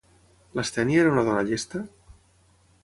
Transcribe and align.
Lastènia 0.59 1.03
era 1.03 1.13
una 1.17 1.27
dona 1.29 1.45
llesta? 1.51 1.85